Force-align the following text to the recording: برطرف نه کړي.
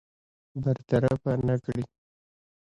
برطرف 0.61 1.21
نه 1.47 1.55
کړي. 1.63 1.83